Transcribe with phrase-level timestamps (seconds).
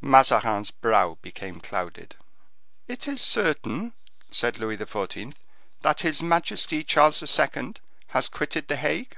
[0.00, 2.14] Mazarin's brow became clouded.
[2.86, 3.94] "It is certain,"
[4.30, 5.34] said Louis XIV.,
[5.80, 7.74] "that his majesty Charles II.,
[8.10, 9.16] has quitted the Hague?"